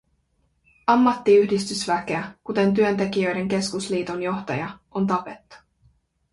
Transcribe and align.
Ammattiyhdistysväkeä, 0.87 2.31
kuten 2.43 2.73
työntekijöiden 2.73 3.47
keskusliiton 3.47 4.23
johtaja, 4.23 4.77
on 4.91 5.07
tapettu. 5.07 5.55